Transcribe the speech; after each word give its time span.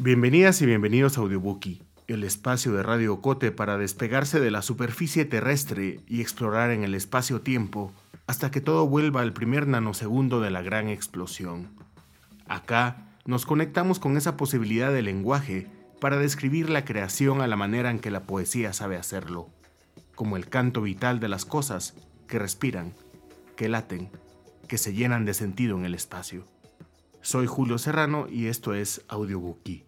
Bienvenidas 0.00 0.62
y 0.62 0.66
bienvenidos 0.66 1.18
a 1.18 1.22
Audiobookie, 1.22 1.82
el 2.06 2.22
espacio 2.22 2.70
de 2.70 2.84
Radio 2.84 3.20
Cote 3.20 3.50
para 3.50 3.78
despegarse 3.78 4.38
de 4.38 4.52
la 4.52 4.62
superficie 4.62 5.24
terrestre 5.24 5.98
y 6.06 6.20
explorar 6.20 6.70
en 6.70 6.84
el 6.84 6.94
espacio-tiempo 6.94 7.92
hasta 8.28 8.52
que 8.52 8.60
todo 8.60 8.86
vuelva 8.86 9.22
al 9.22 9.32
primer 9.32 9.66
nanosegundo 9.66 10.40
de 10.40 10.50
la 10.50 10.62
gran 10.62 10.88
explosión. 10.88 11.70
Acá 12.46 13.08
nos 13.24 13.44
conectamos 13.44 13.98
con 13.98 14.16
esa 14.16 14.36
posibilidad 14.36 14.92
de 14.92 15.02
lenguaje 15.02 15.66
para 16.00 16.16
describir 16.16 16.70
la 16.70 16.84
creación 16.84 17.40
a 17.40 17.48
la 17.48 17.56
manera 17.56 17.90
en 17.90 17.98
que 17.98 18.12
la 18.12 18.22
poesía 18.22 18.72
sabe 18.72 18.96
hacerlo, 18.96 19.48
como 20.14 20.36
el 20.36 20.48
canto 20.48 20.80
vital 20.80 21.18
de 21.18 21.26
las 21.26 21.44
cosas 21.44 21.94
que 22.28 22.38
respiran, 22.38 22.94
que 23.56 23.68
laten, 23.68 24.10
que 24.68 24.78
se 24.78 24.92
llenan 24.92 25.24
de 25.24 25.34
sentido 25.34 25.76
en 25.76 25.84
el 25.84 25.96
espacio. 25.96 26.46
Soy 27.20 27.48
Julio 27.48 27.78
Serrano 27.78 28.28
y 28.30 28.46
esto 28.46 28.74
es 28.74 29.04
Audiobookie. 29.08 29.87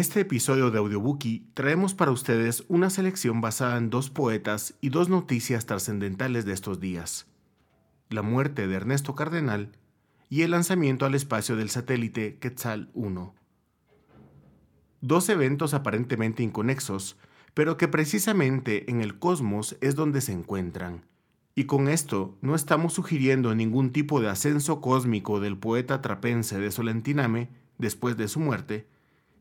Este 0.00 0.20
episodio 0.20 0.70
de 0.70 0.78
Audiobookie 0.78 1.44
traemos 1.52 1.92
para 1.92 2.10
ustedes 2.10 2.64
una 2.68 2.88
selección 2.88 3.42
basada 3.42 3.76
en 3.76 3.90
dos 3.90 4.08
poetas 4.08 4.74
y 4.80 4.88
dos 4.88 5.10
noticias 5.10 5.66
trascendentales 5.66 6.46
de 6.46 6.54
estos 6.54 6.80
días. 6.80 7.26
La 8.08 8.22
muerte 8.22 8.66
de 8.66 8.76
Ernesto 8.76 9.14
Cardenal 9.14 9.72
y 10.30 10.40
el 10.40 10.52
lanzamiento 10.52 11.04
al 11.04 11.14
espacio 11.14 11.54
del 11.54 11.68
satélite 11.68 12.38
Quetzal 12.38 12.88
1. 12.94 13.34
Dos 15.02 15.28
eventos 15.28 15.74
aparentemente 15.74 16.42
inconexos, 16.42 17.18
pero 17.52 17.76
que 17.76 17.86
precisamente 17.86 18.90
en 18.90 19.02
el 19.02 19.18
cosmos 19.18 19.76
es 19.82 19.96
donde 19.96 20.22
se 20.22 20.32
encuentran. 20.32 21.04
Y 21.54 21.64
con 21.64 21.88
esto 21.88 22.38
no 22.40 22.54
estamos 22.54 22.94
sugiriendo 22.94 23.54
ningún 23.54 23.92
tipo 23.92 24.22
de 24.22 24.30
ascenso 24.30 24.80
cósmico 24.80 25.40
del 25.40 25.58
poeta 25.58 26.00
trapense 26.00 26.58
de 26.58 26.70
Solentiname 26.70 27.50
después 27.76 28.16
de 28.16 28.28
su 28.28 28.40
muerte, 28.40 28.86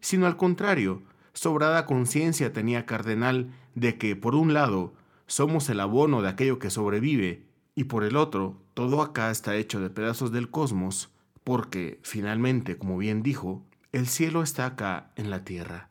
sino 0.02 0.26
al 0.26 0.38
contrario, 0.38 1.04
sobrada 1.34 1.86
conciencia 1.86 2.54
tenía 2.54 2.86
Cardenal 2.86 3.52
de 3.76 3.98
que, 3.98 4.16
por 4.16 4.36
un 4.36 4.54
lado, 4.54 4.94
somos 5.28 5.70
el 5.70 5.80
abono 5.80 6.22
de 6.22 6.30
aquello 6.30 6.60
que 6.60 6.70
sobrevive, 6.70 7.46
y 7.76 7.86
por 7.86 8.04
el 8.04 8.18
otro, 8.18 8.62
todo 8.74 9.02
acá 9.02 9.32
está 9.32 9.56
hecho 9.56 9.80
de 9.80 9.90
pedazos 9.90 10.32
del 10.32 10.50
cosmos, 10.50 11.12
porque, 11.44 12.00
finalmente, 12.04 12.78
como 12.78 12.98
bien 12.98 13.24
dijo, 13.24 13.64
el 13.92 14.08
cielo 14.08 14.44
está 14.44 14.66
acá 14.66 15.12
en 15.16 15.30
la 15.30 15.44
tierra. 15.44 15.90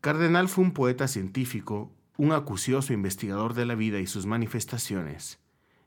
Cardenal 0.00 0.48
fue 0.48 0.64
un 0.64 0.72
poeta 0.72 1.08
científico, 1.08 1.92
un 2.16 2.32
acucioso 2.32 2.92
investigador 2.92 3.54
de 3.54 3.66
la 3.66 3.74
vida 3.74 3.98
y 3.98 4.06
sus 4.06 4.24
manifestaciones. 4.24 5.40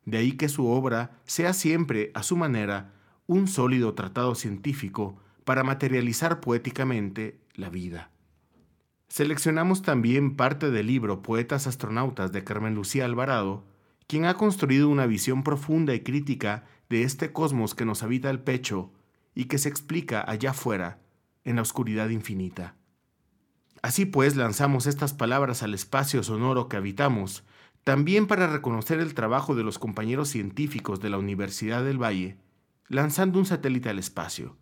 De 0.05 0.17
ahí 0.17 0.33
que 0.33 0.49
su 0.49 0.67
obra 0.67 1.19
sea 1.23 1.53
siempre, 1.53 2.11
a 2.13 2.23
su 2.23 2.35
manera, 2.35 2.93
un 3.27 3.47
sólido 3.47 3.93
tratado 3.93 4.35
científico 4.35 5.17
para 5.49 5.63
materializar 5.63 6.41
poéticamente 6.41 7.39
la 7.55 7.71
vida. 7.71 8.11
Seleccionamos 9.07 9.81
también 9.81 10.35
parte 10.35 10.69
del 10.69 10.85
libro 10.85 11.23
Poetas 11.23 11.65
Astronautas 11.65 12.31
de 12.31 12.43
Carmen 12.43 12.75
Lucía 12.75 13.05
Alvarado, 13.05 13.65
quien 14.05 14.25
ha 14.25 14.35
construido 14.35 14.89
una 14.89 15.07
visión 15.07 15.41
profunda 15.41 15.95
y 15.95 16.01
crítica 16.01 16.65
de 16.87 17.01
este 17.01 17.31
cosmos 17.31 17.73
que 17.73 17.83
nos 17.83 18.03
habita 18.03 18.29
el 18.29 18.41
pecho 18.41 18.93
y 19.33 19.45
que 19.45 19.57
se 19.57 19.69
explica 19.69 20.23
allá 20.29 20.51
afuera, 20.51 20.99
en 21.43 21.55
la 21.55 21.63
oscuridad 21.63 22.09
infinita. 22.09 22.75
Así 23.81 24.05
pues, 24.05 24.35
lanzamos 24.35 24.85
estas 24.85 25.15
palabras 25.15 25.63
al 25.63 25.73
espacio 25.73 26.21
sonoro 26.21 26.69
que 26.69 26.77
habitamos, 26.77 27.43
también 27.83 28.27
para 28.27 28.45
reconocer 28.45 28.99
el 28.99 29.15
trabajo 29.15 29.55
de 29.55 29.63
los 29.63 29.79
compañeros 29.79 30.29
científicos 30.29 30.99
de 30.99 31.09
la 31.09 31.17
Universidad 31.17 31.83
del 31.83 31.97
Valle, 31.97 32.37
lanzando 32.87 33.39
un 33.39 33.47
satélite 33.47 33.89
al 33.89 33.97
espacio, 33.97 34.55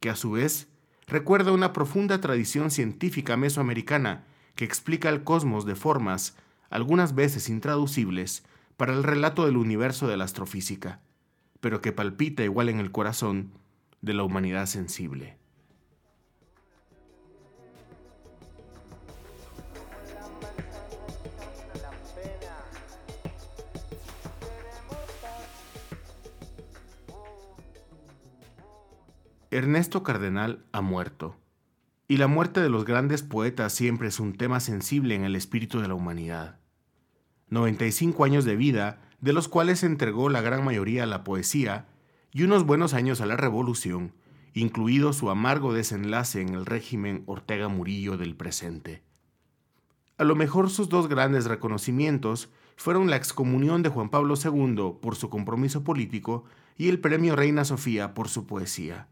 que 0.00 0.10
a 0.10 0.16
su 0.16 0.32
vez 0.32 0.68
recuerda 1.06 1.52
una 1.52 1.72
profunda 1.72 2.20
tradición 2.20 2.70
científica 2.70 3.36
mesoamericana 3.36 4.24
que 4.54 4.64
explica 4.64 5.08
el 5.08 5.22
cosmos 5.24 5.66
de 5.66 5.74
formas, 5.74 6.36
algunas 6.70 7.14
veces 7.14 7.48
intraducibles, 7.48 8.44
para 8.76 8.92
el 8.92 9.02
relato 9.02 9.46
del 9.46 9.56
universo 9.56 10.08
de 10.08 10.16
la 10.16 10.24
astrofísica, 10.24 11.00
pero 11.60 11.80
que 11.80 11.92
palpita 11.92 12.44
igual 12.44 12.68
en 12.68 12.80
el 12.80 12.92
corazón 12.92 13.52
de 14.02 14.14
la 14.14 14.22
humanidad 14.22 14.66
sensible. 14.66 15.38
Ernesto 29.56 30.02
Cardenal 30.02 30.66
ha 30.72 30.82
muerto, 30.82 31.34
y 32.08 32.18
la 32.18 32.26
muerte 32.26 32.60
de 32.60 32.68
los 32.68 32.84
grandes 32.84 33.22
poetas 33.22 33.72
siempre 33.72 34.08
es 34.08 34.20
un 34.20 34.36
tema 34.36 34.60
sensible 34.60 35.14
en 35.14 35.24
el 35.24 35.34
espíritu 35.34 35.80
de 35.80 35.88
la 35.88 35.94
humanidad. 35.94 36.58
95 37.48 38.22
años 38.24 38.44
de 38.44 38.54
vida, 38.54 39.00
de 39.22 39.32
los 39.32 39.48
cuales 39.48 39.82
entregó 39.82 40.28
la 40.28 40.42
gran 40.42 40.62
mayoría 40.62 41.04
a 41.04 41.06
la 41.06 41.24
poesía 41.24 41.88
y 42.32 42.42
unos 42.42 42.66
buenos 42.66 42.92
años 42.92 43.22
a 43.22 43.26
la 43.26 43.38
revolución, 43.38 44.12
incluido 44.52 45.14
su 45.14 45.30
amargo 45.30 45.72
desenlace 45.72 46.42
en 46.42 46.50
el 46.50 46.66
régimen 46.66 47.22
Ortega 47.24 47.68
Murillo 47.68 48.18
del 48.18 48.36
presente. 48.36 49.04
A 50.18 50.24
lo 50.24 50.36
mejor 50.36 50.68
sus 50.68 50.90
dos 50.90 51.08
grandes 51.08 51.46
reconocimientos 51.46 52.50
fueron 52.76 53.08
la 53.08 53.16
excomunión 53.16 53.82
de 53.82 53.88
Juan 53.88 54.10
Pablo 54.10 54.34
II 54.34 54.98
por 55.00 55.16
su 55.16 55.30
compromiso 55.30 55.82
político 55.82 56.44
y 56.76 56.90
el 56.90 57.00
premio 57.00 57.36
Reina 57.36 57.64
Sofía 57.64 58.12
por 58.12 58.28
su 58.28 58.46
poesía. 58.46 59.08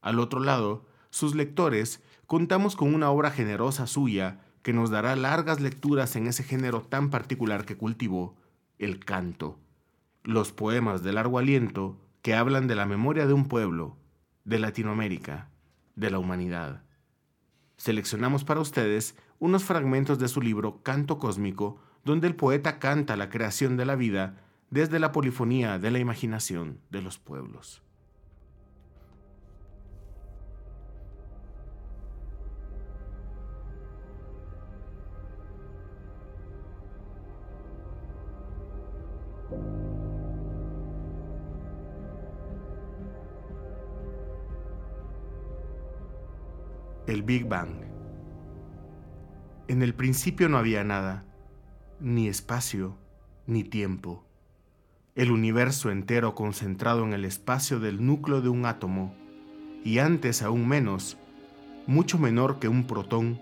Al 0.00 0.18
otro 0.18 0.40
lado, 0.40 0.86
sus 1.10 1.34
lectores, 1.34 2.02
contamos 2.26 2.76
con 2.76 2.94
una 2.94 3.10
obra 3.10 3.30
generosa 3.30 3.86
suya 3.86 4.40
que 4.62 4.72
nos 4.72 4.90
dará 4.90 5.16
largas 5.16 5.60
lecturas 5.60 6.16
en 6.16 6.26
ese 6.26 6.44
género 6.44 6.82
tan 6.82 7.10
particular 7.10 7.64
que 7.64 7.76
cultivó, 7.76 8.36
el 8.78 9.04
canto. 9.04 9.58
Los 10.22 10.52
poemas 10.52 11.02
de 11.02 11.12
largo 11.12 11.38
aliento 11.38 11.98
que 12.22 12.34
hablan 12.34 12.66
de 12.66 12.74
la 12.74 12.86
memoria 12.86 13.26
de 13.26 13.32
un 13.32 13.48
pueblo, 13.48 13.96
de 14.44 14.58
Latinoamérica, 14.58 15.48
de 15.96 16.10
la 16.10 16.18
humanidad. 16.18 16.82
Seleccionamos 17.76 18.44
para 18.44 18.60
ustedes 18.60 19.16
unos 19.38 19.64
fragmentos 19.64 20.18
de 20.18 20.28
su 20.28 20.42
libro 20.42 20.82
Canto 20.82 21.18
Cósmico, 21.18 21.80
donde 22.04 22.26
el 22.26 22.36
poeta 22.36 22.78
canta 22.78 23.16
la 23.16 23.30
creación 23.30 23.76
de 23.76 23.86
la 23.86 23.96
vida 23.96 24.44
desde 24.70 24.98
la 24.98 25.12
polifonía 25.12 25.78
de 25.78 25.90
la 25.90 25.98
imaginación 25.98 26.78
de 26.90 27.02
los 27.02 27.18
pueblos. 27.18 27.82
El 47.10 47.24
Big 47.24 47.48
Bang. 47.48 47.72
En 49.66 49.82
el 49.82 49.96
principio 49.96 50.48
no 50.48 50.58
había 50.58 50.84
nada, 50.84 51.24
ni 51.98 52.28
espacio, 52.28 52.98
ni 53.48 53.64
tiempo. 53.64 54.24
El 55.16 55.32
universo 55.32 55.90
entero 55.90 56.36
concentrado 56.36 57.02
en 57.02 57.12
el 57.12 57.24
espacio 57.24 57.80
del 57.80 58.06
núcleo 58.06 58.42
de 58.42 58.48
un 58.48 58.64
átomo, 58.64 59.12
y 59.82 59.98
antes 59.98 60.42
aún 60.42 60.68
menos, 60.68 61.18
mucho 61.88 62.16
menor 62.16 62.60
que 62.60 62.68
un 62.68 62.86
protón, 62.86 63.40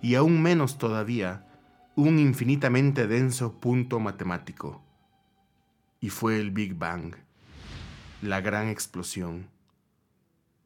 y 0.00 0.14
aún 0.14 0.40
menos 0.40 0.78
todavía, 0.78 1.48
un 1.96 2.20
infinitamente 2.20 3.08
denso 3.08 3.58
punto 3.58 3.98
matemático. 3.98 4.84
Y 6.00 6.10
fue 6.10 6.38
el 6.38 6.52
Big 6.52 6.74
Bang, 6.74 7.16
la 8.22 8.40
gran 8.40 8.68
explosión 8.68 9.48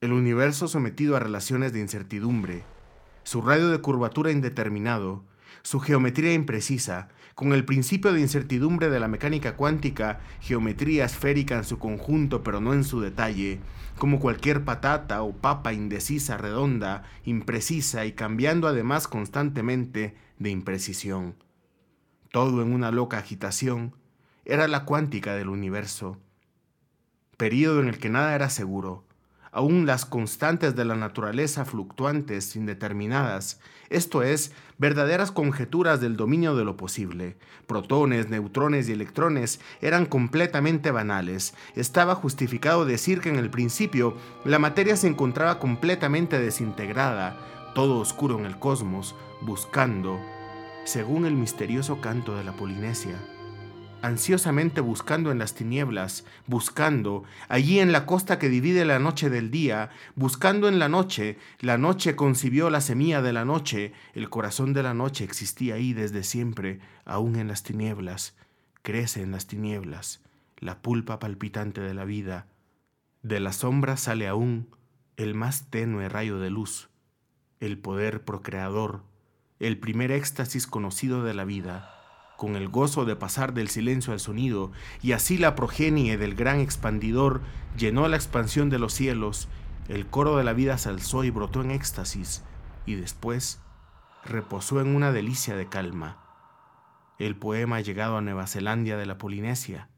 el 0.05 0.13
universo 0.13 0.69
sometido 0.69 1.17
a 1.17 1.19
relaciones 1.19 1.73
de 1.73 1.81
incertidumbre, 1.81 2.63
su 3.23 3.41
radio 3.41 3.71
de 3.71 3.81
curvatura 3.81 4.31
indeterminado, 4.31 5.25
su 5.63 5.81
geometría 5.81 6.35
imprecisa, 6.35 7.09
con 7.35 7.55
el 7.55 7.65
principio 7.65 8.13
de 8.13 8.21
incertidumbre 8.21 8.91
de 8.91 9.01
la 9.01 9.09
mecánica 9.09 9.57
cuántica, 9.57 10.21
geometría 10.41 11.07
esférica 11.07 11.57
en 11.57 11.65
su 11.65 11.79
conjunto 11.79 12.43
pero 12.43 12.61
no 12.61 12.75
en 12.75 12.85
su 12.85 13.01
detalle, 13.01 13.61
como 13.99 14.21
cualquier 14.21 14.63
patata 14.63 15.23
o 15.23 15.33
papa 15.33 15.73
indecisa, 15.73 16.37
redonda, 16.37 17.05
imprecisa 17.25 18.05
y 18.05 18.13
cambiando 18.13 18.69
además 18.69 19.09
constantemente 19.09 20.17
de 20.39 20.51
imprecisión. 20.51 21.35
Todo 22.31 22.61
en 22.61 22.75
una 22.75 22.91
loca 22.91 23.17
agitación, 23.17 23.97
era 24.45 24.69
la 24.69 24.85
cuántica 24.85 25.35
del 25.35 25.49
universo, 25.49 26.21
período 27.39 27.81
en 27.81 27.89
el 27.89 27.99
que 27.99 28.11
nada 28.11 28.35
era 28.35 28.51
seguro, 28.51 29.07
aún 29.55 29.87
las 29.87 30.05
constantes 30.05 30.75
de 30.75 30.85
la 30.85 30.97
naturaleza 30.97 31.65
fluctuantes, 31.65 32.57
indeterminadas, 32.57 33.61
esto 33.89 34.23
es, 34.23 34.53
verdaderas 34.79 35.31
conjeturas 35.31 36.01
del 36.01 36.17
dominio 36.17 36.57
de 36.57 36.65
lo 36.65 36.77
posible. 36.77 37.37
Protones, 37.67 38.29
neutrones 38.29 38.89
y 38.89 38.93
electrones 38.93 39.61
eran 39.81 40.07
completamente 40.07 40.91
banales. 40.91 41.55
Estaba 41.77 42.17
justificado 42.17 42.85
decir 42.85 43.21
que 43.21 43.29
en 43.29 43.37
el 43.37 43.51
principio 43.51 44.17
la 44.45 44.59
materia 44.59 44.97
se 44.97 45.07
encontraba 45.07 45.61
completamente 45.61 46.41
desintegrada, 46.41 47.39
todo 47.75 48.01
oscuro 48.01 48.39
en 48.39 48.47
el 48.47 48.59
cosmos, 48.59 49.15
buscando, 49.43 50.19
según 50.85 51.27
el 51.27 51.35
misterioso 51.35 52.01
canto 52.01 52.37
de 52.37 52.45
la 52.45 52.53
Polinesia, 52.53 53.17
ansiosamente 54.05 54.83
buscando 54.83 55.33
en 55.33 55.39
las 55.39 55.55
tinieblas, 55.55 56.27
buscando, 56.47 57.25
allí 57.49 57.81
en 57.81 57.91
la 57.91 58.05
costa 58.05 58.39
que 58.39 58.51
divide 58.51 58.85
la 58.85 58.99
noche 58.99 59.31
del 59.31 59.51
día, 59.51 59.89
buscando 60.15 60.69
en 60.69 60.79
la 60.79 60.91
noche, 60.91 61.39
la 61.61 61.79
noche 61.79 62.15
concibió 62.15 62.69
la 62.69 62.83
semilla 62.83 63.23
de 63.23 63.33
la 63.33 63.47
noche, 63.47 63.95
el 64.13 64.29
corazón 64.29 64.75
de 64.75 64.83
la 64.83 64.93
noche 64.93 65.25
existía 65.25 65.77
ahí 65.77 65.95
desde 65.95 66.23
siempre, 66.23 66.81
aún 67.07 67.37
en 67.37 67.49
las 67.49 67.63
tinieblas, 67.63 68.37
crece 68.83 69.23
en 69.23 69.31
las 69.31 69.47
tinieblas, 69.47 70.21
la 70.59 70.83
pulpa 70.83 71.19
palpitante 71.19 71.81
de 71.81 71.95
la 71.95 72.05
vida, 72.05 72.47
de 73.23 73.41
la 73.41 73.53
sombra 73.53 73.97
sale 73.97 74.29
aún 74.29 74.69
el 75.17 75.33
más 75.33 75.71
tenue 75.71 76.11
rayo 76.11 76.39
de 76.39 76.51
luz, 76.51 76.91
el 77.59 77.79
poder 77.79 78.23
procreador, 78.23 79.03
el 79.61 79.79
primer 79.79 80.13
éxtasis 80.13 80.67
conocido 80.67 81.25
de 81.25 81.33
la 81.33 81.47
vida, 81.47 82.04
con 82.37 82.57
el 82.57 82.69
gozo 82.69 83.05
de 83.05 83.17
pasar 83.17 83.55
del 83.55 83.69
silencio 83.69 84.13
al 84.13 84.21
sonido, 84.21 84.73
y 85.03 85.13
así 85.13 85.39
la 85.39 85.55
progenie 85.55 86.17
del 86.17 86.35
gran 86.35 86.61
expandidor 86.61 87.41
llenó 87.77 88.09
la 88.09 88.17
expansión 88.17 88.71
de 88.71 88.79
los 88.79 88.93
cielos, 88.93 89.49
el 89.89 90.07
coro 90.07 90.37
de 90.37 90.45
la 90.45 90.53
vida 90.53 90.79
se 90.79 90.89
alzó 90.89 91.25
y 91.25 91.31
brotó 91.31 91.61
en 91.61 91.71
éxtasis, 91.71 92.43
y 92.87 92.95
después 92.95 93.61
reposó 94.25 94.81
en 94.81 94.95
una 94.95 95.13
delicia 95.13 95.57
de 95.57 95.69
calma. 95.69 96.19
El 97.19 97.37
poema 97.37 97.77
ha 97.77 97.81
llegado 97.81 98.17
a 98.17 98.21
Nueva 98.21 98.47
Zelandia 98.47 98.97
de 98.97 99.07
la 99.07 99.19
Polinesia, 99.19 99.89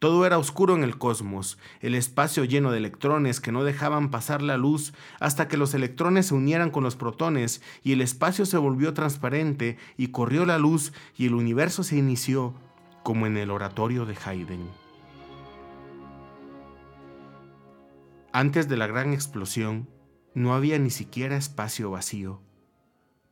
todo 0.00 0.24
era 0.24 0.38
oscuro 0.38 0.74
en 0.74 0.82
el 0.82 0.96
cosmos, 0.96 1.58
el 1.80 1.94
espacio 1.94 2.44
lleno 2.44 2.72
de 2.72 2.78
electrones 2.78 3.38
que 3.38 3.52
no 3.52 3.64
dejaban 3.64 4.10
pasar 4.10 4.40
la 4.40 4.56
luz 4.56 4.94
hasta 5.20 5.46
que 5.46 5.58
los 5.58 5.74
electrones 5.74 6.26
se 6.26 6.34
unieran 6.34 6.70
con 6.70 6.82
los 6.82 6.96
protones 6.96 7.60
y 7.84 7.92
el 7.92 8.00
espacio 8.00 8.46
se 8.46 8.56
volvió 8.56 8.94
transparente 8.94 9.76
y 9.98 10.08
corrió 10.08 10.46
la 10.46 10.58
luz 10.58 10.94
y 11.18 11.26
el 11.26 11.34
universo 11.34 11.84
se 11.84 11.98
inició 11.98 12.54
como 13.02 13.26
en 13.26 13.36
el 13.36 13.50
oratorio 13.50 14.06
de 14.06 14.16
Haydn. 14.24 14.70
Antes 18.32 18.70
de 18.70 18.76
la 18.78 18.86
gran 18.86 19.12
explosión, 19.12 19.86
no 20.32 20.54
había 20.54 20.78
ni 20.78 20.90
siquiera 20.90 21.36
espacio 21.36 21.90
vacío 21.90 22.40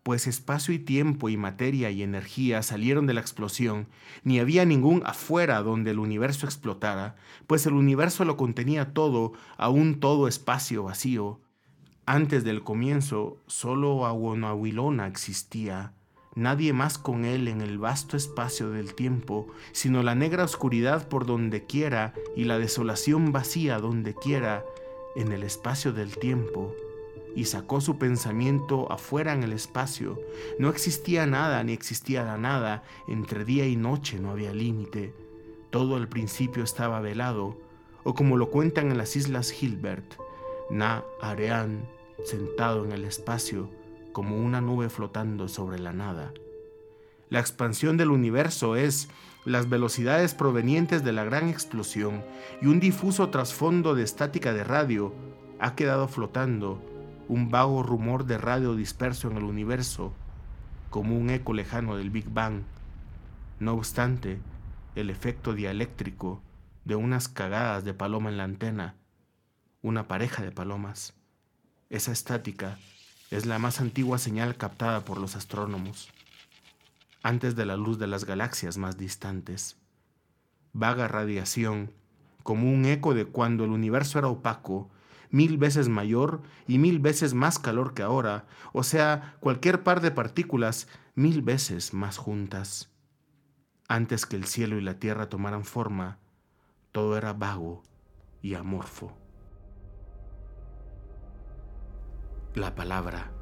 pues 0.09 0.27
espacio 0.27 0.73
y 0.73 0.79
tiempo 0.79 1.29
y 1.29 1.37
materia 1.37 1.91
y 1.91 2.03
energía 2.03 2.63
salieron 2.63 3.07
de 3.07 3.13
la 3.13 3.21
explosión, 3.21 3.89
ni 4.25 4.41
había 4.41 4.65
ningún 4.65 5.03
afuera 5.05 5.63
donde 5.63 5.91
el 5.91 5.99
universo 5.99 6.47
explotara, 6.47 7.17
pues 7.47 7.67
el 7.67 7.75
universo 7.75 8.25
lo 8.25 8.39
contenía 8.39 8.95
todo, 8.95 9.35
aún 9.59 10.01
todo 10.01 10.27
espacio 10.27 10.83
vacío. 10.85 11.43
Antes 12.07 12.43
del 12.43 12.63
comienzo, 12.65 13.37
solo 13.49 14.07
Aguanahuilona 14.07 15.07
existía, 15.09 15.93
nadie 16.35 16.73
más 16.73 16.97
con 16.97 17.27
él 17.27 17.47
en 17.47 17.61
el 17.61 17.77
vasto 17.77 18.17
espacio 18.17 18.71
del 18.71 18.95
tiempo, 18.95 19.47
sino 19.73 20.03
la 20.03 20.15
negra 20.15 20.45
oscuridad 20.45 21.07
por 21.07 21.27
donde 21.27 21.67
quiera 21.67 22.15
y 22.35 22.45
la 22.45 22.59
desolación 22.59 23.31
vacía 23.31 23.79
donde 23.79 24.15
quiera, 24.15 24.65
en 25.17 25.33
el 25.33 25.43
espacio 25.43 25.93
del 25.93 26.17
tiempo 26.17 26.75
y 27.35 27.45
sacó 27.45 27.81
su 27.81 27.99
pensamiento 27.99 28.91
afuera 28.91 29.33
en 29.33 29.43
el 29.43 29.53
espacio. 29.53 30.21
No 30.59 30.69
existía 30.69 31.27
nada 31.27 31.63
ni 31.65 31.73
existía 31.73 32.25
la 32.25 32.39
nada, 32.39 32.83
entre 33.07 33.45
día 33.45 33.67
y 33.67 33.77
noche 33.77 34.19
no 34.19 34.31
había 34.31 34.53
límite. 34.53 35.15
Todo 35.71 35.97
al 35.97 36.09
principio 36.09 36.65
estaba 36.65 37.01
velado, 37.01 37.59
o 38.05 38.15
como 38.15 38.37
lo 38.37 38.51
cuentan 38.51 38.91
en 38.91 38.99
las 38.99 39.17
islas 39.17 39.63
Hilbert, 39.63 40.15
Na 40.71 41.05
Arean, 41.21 41.89
sentado 42.25 42.85
en 42.85 42.93
el 42.93 43.05
espacio, 43.05 43.71
como 44.13 44.37
una 44.37 44.61
nube 44.61 44.89
flotando 44.89 45.49
sobre 45.49 45.79
la 45.79 45.93
nada. 45.93 46.33
La 47.31 47.41
expansión 47.41 47.97
del 47.97 48.11
universo 48.11 48.77
es 48.77 49.09
las 49.45 49.69
velocidades 49.69 50.35
provenientes 50.35 51.05
de 51.05 51.13
la 51.13 51.25
gran 51.25 51.49
explosión 51.49 52.25
y 52.61 52.67
un 52.67 52.81
difuso 52.81 53.29
trasfondo 53.31 53.95
de 53.95 54.03
estática 54.03 54.53
de 54.53 54.65
radio 54.65 55.13
ha 55.59 55.75
quedado 55.75 56.09
flotando 56.09 56.83
un 57.29 57.51
vago 57.51 57.83
rumor 57.83 58.25
de 58.25 58.39
radio 58.39 58.75
disperso 58.75 59.31
en 59.31 59.37
el 59.37 59.45
universo, 59.45 60.15
como 60.89 61.17
un 61.17 61.29
eco 61.29 61.53
lejano 61.53 61.97
del 61.97 62.09
Big 62.09 62.29
Bang. 62.31 62.63
No 63.61 63.75
obstante, 63.75 64.41
el 64.95 65.11
efecto 65.11 65.53
dialéctrico 65.53 66.43
de 66.87 66.97
unas 66.97 67.29
cagadas 67.29 67.85
de 67.85 67.93
paloma 67.93 68.31
en 68.31 68.39
la 68.39 68.45
antena, 68.45 68.95
una 69.83 70.09
pareja 70.09 70.43
de 70.43 70.53
palomas. 70.53 71.13
Esa 71.91 72.13
estática 72.13 72.79
es 73.31 73.45
la 73.45 73.59
más 73.59 73.83
antigua 73.83 74.17
señal 74.17 74.57
captada 74.57 75.05
por 75.05 75.19
los 75.19 75.37
astrónomos, 75.37 76.09
antes 77.23 77.57
de 77.57 77.67
la 77.67 77.77
luz 77.77 77.99
de 77.99 78.07
las 78.07 78.25
galaxias 78.25 78.79
más 78.79 78.97
distantes. 78.97 79.77
Vaga 80.73 81.09
radiación, 81.09 81.93
como 82.43 82.73
un 82.73 82.87
eco 82.87 83.13
de 83.13 83.27
cuando 83.27 83.65
el 83.65 83.71
universo 83.71 84.19
era 84.19 84.29
opaco 84.29 84.89
mil 85.31 85.59
veces 85.59 85.89
mayor 85.89 86.43
y 86.67 86.79
mil 86.79 86.99
veces 86.99 87.35
más 87.35 87.59
calor 87.59 87.95
que 87.95 88.03
ahora, 88.03 88.47
o 88.73 88.83
sea, 88.83 89.37
cualquier 89.41 89.83
par 89.83 90.01
de 90.01 90.11
partículas 90.11 90.89
mil 91.15 91.43
veces 91.43 91.95
más 91.95 92.17
juntas. 92.17 92.91
Antes 93.89 94.27
que 94.27 94.37
el 94.37 94.45
cielo 94.45 94.79
y 94.79 94.83
la 94.83 94.99
tierra 94.99 95.29
tomaran 95.29 95.65
forma, 95.65 96.19
todo 96.93 97.17
era 97.17 97.33
vago 97.33 97.83
y 98.43 98.55
amorfo. 98.55 99.17
La 102.55 102.75
palabra. 102.75 103.33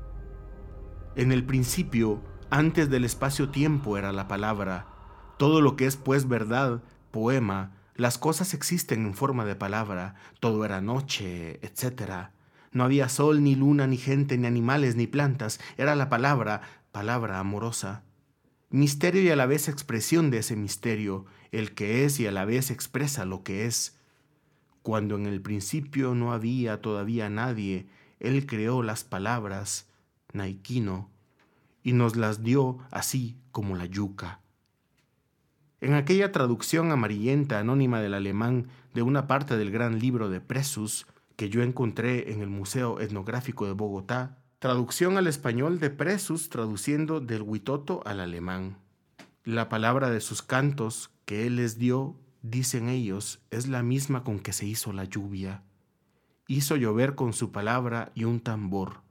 En 1.16 1.32
el 1.32 1.44
principio, 1.44 2.22
antes 2.50 2.90
del 2.90 3.04
espacio-tiempo 3.04 3.96
era 3.96 4.12
la 4.12 4.28
palabra. 4.28 4.86
Todo 5.38 5.60
lo 5.60 5.76
que 5.76 5.86
es 5.86 5.96
pues 5.96 6.28
verdad, 6.28 6.82
poema, 7.10 7.75
las 7.96 8.18
cosas 8.18 8.52
existen 8.52 9.06
en 9.06 9.14
forma 9.14 9.44
de 9.44 9.56
palabra, 9.56 10.14
todo 10.38 10.64
era 10.64 10.80
noche, 10.80 11.58
etc. 11.62 12.28
No 12.70 12.84
había 12.84 13.08
sol, 13.08 13.42
ni 13.42 13.54
luna, 13.54 13.86
ni 13.86 13.96
gente, 13.96 14.36
ni 14.36 14.46
animales, 14.46 14.96
ni 14.96 15.06
plantas, 15.06 15.60
era 15.78 15.96
la 15.96 16.10
palabra, 16.10 16.60
palabra 16.92 17.40
amorosa. 17.40 18.02
Misterio 18.68 19.22
y 19.22 19.30
a 19.30 19.36
la 19.36 19.46
vez 19.46 19.68
expresión 19.68 20.30
de 20.30 20.38
ese 20.38 20.56
misterio, 20.56 21.24
el 21.52 21.72
que 21.72 22.04
es 22.04 22.20
y 22.20 22.26
a 22.26 22.32
la 22.32 22.44
vez 22.44 22.70
expresa 22.70 23.24
lo 23.24 23.42
que 23.42 23.64
es. 23.66 23.96
Cuando 24.82 25.16
en 25.16 25.26
el 25.26 25.40
principio 25.40 26.14
no 26.14 26.32
había 26.32 26.82
todavía 26.82 27.30
nadie, 27.30 27.88
Él 28.20 28.44
creó 28.44 28.82
las 28.82 29.04
palabras, 29.04 29.88
Naikino, 30.32 31.10
y 31.82 31.92
nos 31.92 32.16
las 32.16 32.42
dio 32.42 32.78
así 32.90 33.38
como 33.52 33.74
la 33.74 33.86
yuca. 33.86 34.40
En 35.80 35.92
aquella 35.92 36.32
traducción 36.32 36.90
amarillenta 36.90 37.58
anónima 37.58 38.00
del 38.00 38.14
alemán 38.14 38.68
de 38.94 39.02
una 39.02 39.26
parte 39.26 39.58
del 39.58 39.70
gran 39.70 39.98
libro 39.98 40.30
de 40.30 40.40
Presus 40.40 41.06
que 41.36 41.50
yo 41.50 41.62
encontré 41.62 42.32
en 42.32 42.40
el 42.40 42.48
Museo 42.48 42.98
Etnográfico 42.98 43.66
de 43.66 43.72
Bogotá, 43.72 44.38
traducción 44.58 45.18
al 45.18 45.26
español 45.26 45.78
de 45.78 45.90
Presus 45.90 46.48
traduciendo 46.48 47.20
del 47.20 47.42
huitoto 47.42 48.02
al 48.06 48.20
alemán. 48.20 48.78
La 49.44 49.68
palabra 49.68 50.08
de 50.08 50.22
sus 50.22 50.40
cantos 50.40 51.10
que 51.26 51.46
él 51.46 51.56
les 51.56 51.78
dio, 51.78 52.16
dicen 52.40 52.88
ellos, 52.88 53.40
es 53.50 53.68
la 53.68 53.82
misma 53.82 54.24
con 54.24 54.38
que 54.38 54.54
se 54.54 54.64
hizo 54.64 54.94
la 54.94 55.04
lluvia. 55.04 55.62
Hizo 56.48 56.76
llover 56.76 57.14
con 57.14 57.34
su 57.34 57.52
palabra 57.52 58.12
y 58.14 58.24
un 58.24 58.40
tambor 58.40 59.05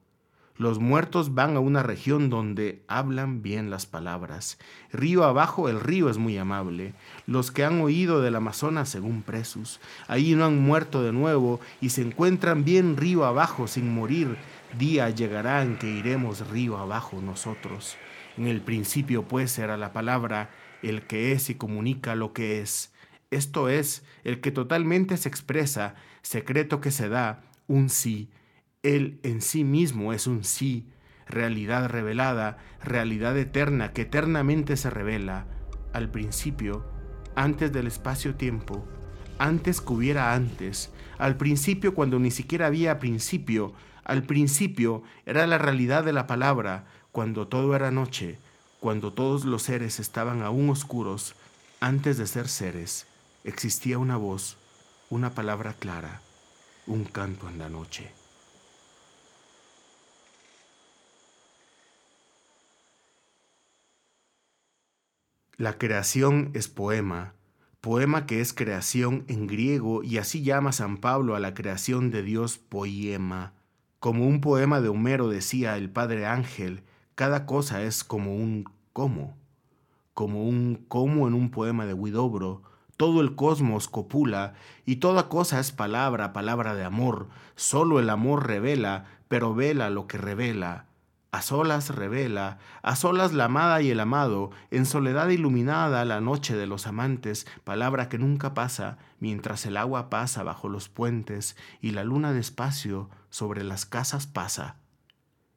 los 0.57 0.79
muertos 0.79 1.33
van 1.33 1.57
a 1.57 1.59
una 1.59 1.83
región 1.83 2.29
donde 2.29 2.81
hablan 2.87 3.41
bien 3.41 3.69
las 3.69 3.85
palabras. 3.85 4.57
Río 4.93 5.25
abajo 5.25 5.67
el 5.67 5.81
río 5.81 6.09
es 6.09 6.17
muy 6.17 6.37
amable. 6.37 6.93
Los 7.27 7.51
que 7.51 7.65
han 7.65 7.81
oído 7.81 8.21
del 8.21 8.35
Amazonas 8.35 8.87
según 8.87 9.21
presos, 9.21 9.81
ahí 10.07 10.33
no 10.33 10.45
han 10.45 10.61
muerto 10.61 11.03
de 11.03 11.11
nuevo 11.11 11.59
y 11.81 11.89
se 11.89 12.03
encuentran 12.03 12.63
bien 12.63 12.95
río 12.95 13.25
abajo 13.25 13.67
sin 13.67 13.93
morir. 13.93 14.37
Día 14.77 15.09
llegará 15.09 15.61
en 15.61 15.77
que 15.77 15.87
iremos 15.87 16.47
río 16.47 16.77
abajo 16.77 17.21
nosotros. 17.21 17.97
En 18.37 18.47
el 18.47 18.61
principio 18.61 19.23
pues 19.23 19.59
era 19.59 19.75
la 19.75 19.91
palabra, 19.91 20.51
el 20.81 21.01
que 21.01 21.33
es 21.33 21.49
y 21.49 21.55
comunica 21.55 22.15
lo 22.15 22.31
que 22.31 22.61
es. 22.61 22.93
Esto 23.29 23.67
es, 23.67 24.05
el 24.23 24.39
que 24.39 24.51
totalmente 24.51 25.17
se 25.17 25.27
expresa, 25.27 25.95
secreto 26.21 26.79
que 26.79 26.91
se 26.91 27.09
da, 27.09 27.43
un 27.67 27.89
sí 27.89 28.29
él 28.85 29.19
en 29.23 29.41
sí 29.41 29.63
mismo 29.63 30.13
es 30.13 30.27
un 30.27 30.43
sí, 30.43 30.87
realidad 31.27 31.89
revelada, 31.89 32.57
realidad 32.83 33.35
eterna 33.37 33.93
que 33.93 34.03
eternamente 34.03 34.77
se 34.77 34.91
revela. 34.91 35.47
Al 35.91 36.11
principio, 36.11 36.85
antes 37.35 37.73
del 37.73 37.87
espacio-tiempo, 37.87 38.85
antes 39.39 39.81
que 39.81 39.91
hubiera 39.91 40.33
antes, 40.33 40.91
al 41.17 41.35
principio 41.35 41.95
cuando 41.95 42.19
ni 42.19 42.29
siquiera 42.29 42.67
había 42.67 42.99
principio, 42.99 43.73
al 44.03 44.23
principio 44.23 45.01
era 45.25 45.47
la 45.47 45.57
realidad 45.57 46.03
de 46.03 46.13
la 46.13 46.27
palabra, 46.27 46.85
cuando 47.11 47.47
todo 47.47 47.75
era 47.75 47.89
noche, 47.89 48.37
cuando 48.79 49.13
todos 49.13 49.45
los 49.45 49.63
seres 49.63 49.99
estaban 49.99 50.43
aún 50.43 50.69
oscuros, 50.69 51.35
antes 51.79 52.17
de 52.17 52.27
ser 52.27 52.47
seres, 52.47 53.07
existía 53.43 53.97
una 53.97 54.17
voz, 54.17 54.57
una 55.09 55.31
palabra 55.31 55.73
clara, 55.73 56.21
un 56.85 57.05
canto 57.05 57.49
en 57.49 57.57
la 57.57 57.69
noche. 57.69 58.11
La 65.57 65.77
creación 65.77 66.51
es 66.53 66.67
poema, 66.67 67.33
poema 67.79 68.25
que 68.25 68.41
es 68.41 68.51
creación 68.51 69.23
en 69.29 69.47
griego 69.47 70.03
y 70.03 70.17
así 70.17 70.43
llama 70.43 70.73
San 70.73 70.97
Pablo 70.97 71.33
a 71.33 71.39
la 71.39 71.53
creación 71.53 72.11
de 72.11 72.23
Dios 72.23 72.57
poema. 72.57 73.53
Como 74.01 74.27
un 74.27 74.41
poema 74.41 74.81
de 74.81 74.89
Homero 74.89 75.29
decía 75.29 75.77
el 75.77 75.89
padre 75.89 76.25
Ángel, 76.25 76.83
cada 77.15 77.45
cosa 77.45 77.83
es 77.83 78.03
como 78.03 78.35
un 78.35 78.65
cómo, 78.91 79.37
como 80.13 80.43
un 80.43 80.83
cómo 80.89 81.25
en 81.25 81.33
un 81.33 81.51
poema 81.51 81.85
de 81.85 81.93
Huidobro, 81.93 82.63
todo 82.97 83.21
el 83.21 83.35
cosmos 83.35 83.87
copula 83.87 84.55
y 84.85 84.97
toda 84.97 85.29
cosa 85.29 85.61
es 85.61 85.71
palabra, 85.71 86.33
palabra 86.33 86.75
de 86.75 86.83
amor, 86.83 87.29
solo 87.55 88.01
el 88.01 88.09
amor 88.09 88.45
revela, 88.45 89.05
pero 89.29 89.55
vela 89.55 89.89
lo 89.89 90.05
que 90.05 90.17
revela. 90.17 90.87
A 91.35 91.41
solas 91.41 91.89
revela, 91.89 92.59
a 92.81 92.95
solas 92.95 93.33
la 93.33 93.45
amada 93.45 93.81
y 93.81 93.89
el 93.91 93.99
amado, 93.99 94.51
en 94.71 94.85
soledad 94.85 95.27
iluminada 95.27 96.05
la 96.05 96.21
noche 96.21 96.55
de 96.55 96.65
los 96.65 96.87
amantes, 96.87 97.45
palabra 97.65 98.07
que 98.07 98.17
nunca 98.17 98.53
pasa, 98.53 98.99
mientras 99.19 99.65
el 99.65 99.75
agua 99.75 100.09
pasa 100.09 100.43
bajo 100.43 100.69
los 100.69 100.87
puentes 100.87 101.57
y 101.81 101.91
la 101.91 102.05
luna 102.05 102.31
despacio 102.31 103.09
sobre 103.29 103.65
las 103.65 103.85
casas 103.85 104.27
pasa. 104.27 104.77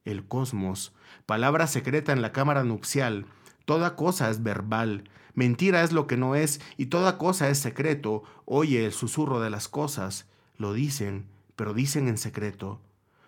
El 0.03 0.27
cosmos, 0.27 0.93
palabra 1.25 1.65
secreta 1.65 2.11
en 2.11 2.21
la 2.21 2.33
cámara 2.33 2.65
nupcial, 2.65 3.25
toda 3.63 3.95
cosa 3.95 4.29
es 4.29 4.43
verbal, 4.43 5.05
mentira 5.33 5.81
es 5.83 5.93
lo 5.93 6.07
que 6.07 6.17
no 6.17 6.35
es 6.35 6.59
y 6.75 6.87
toda 6.87 7.17
cosa 7.17 7.47
es 7.47 7.57
secreto, 7.57 8.23
oye 8.43 8.85
el 8.85 8.91
susurro 8.91 9.39
de 9.39 9.49
las 9.49 9.69
cosas, 9.69 10.27
lo 10.57 10.73
dicen, 10.73 11.29
pero 11.55 11.73
dicen 11.73 12.09
en 12.09 12.17
secreto, 12.17 12.81